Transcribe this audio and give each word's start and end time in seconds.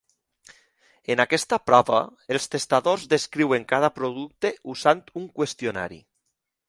En 1.15 1.19
aquesta 1.25 1.59
prova, 1.71 1.99
els 2.37 2.49
tastadors 2.55 3.05
descriuen 3.13 3.67
cada 3.75 3.93
producte 3.99 4.53
usant 4.75 5.05
un 5.23 5.29
qüestionari. 5.41 6.01